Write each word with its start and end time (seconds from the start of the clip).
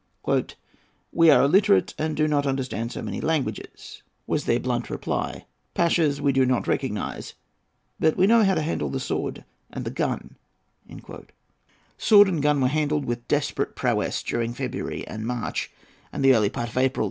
"We 1.11 1.29
are 1.29 1.43
illiterate, 1.43 1.93
and 1.95 2.17
do 2.17 2.27
not 2.27 2.47
understand 2.47 2.91
so 2.91 3.03
many 3.03 3.21
languages," 3.21 4.01
was 4.25 4.45
their 4.45 4.59
blunt 4.59 4.89
reply; 4.89 5.45
"pashas 5.75 6.19
we 6.19 6.31
do 6.33 6.43
not 6.43 6.67
recognize; 6.67 7.35
but 7.99 8.17
we 8.17 8.25
know 8.25 8.43
how 8.43 8.55
to 8.55 8.63
handle 8.63 8.89
the 8.89 8.99
sword 8.99 9.45
and 9.69 9.83
gun."[A] 9.93 10.35
[Footnote 10.87 10.89
A: 11.07 11.11
Ibid.] 11.21 11.27
Sword 11.99 12.27
and 12.29 12.41
gun 12.41 12.61
were 12.61 12.67
handled 12.69 13.05
with 13.05 13.27
desperate 13.27 13.75
prowess 13.75 14.23
during 14.23 14.55
February 14.55 15.05
and 15.07 15.27
March 15.27 15.71
and 16.11 16.25
the 16.25 16.33
early 16.33 16.49
part 16.49 16.69
of 16.69 16.77
April. 16.77 16.99